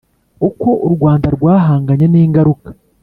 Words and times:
uko 0.47 0.67
u 0.85 0.87
rwanda 0.93 1.27
rwahanganye 1.35 2.05
n’ingaruka. 2.09 2.69